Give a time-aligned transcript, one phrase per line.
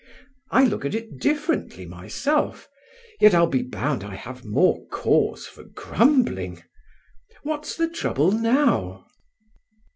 [0.49, 2.67] I look at it differently myself;
[3.19, 6.63] yet I'll be bound I have more cause for grumbling.
[7.43, 9.05] What's the trouble now?"